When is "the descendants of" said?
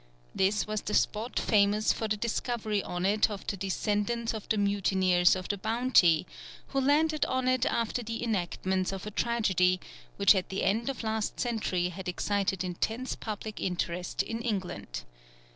3.45-4.49